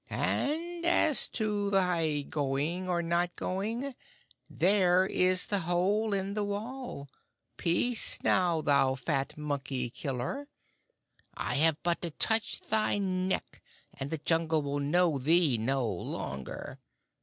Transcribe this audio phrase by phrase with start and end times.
[0.09, 3.93] And as to thy going or not going,
[4.49, 7.07] there is the hole in the wall.
[7.55, 10.47] Peace, now, thou fat monkey killer!
[11.35, 13.61] I have but to touch thy neck,
[13.93, 16.79] and the Jungle will know thee no longer.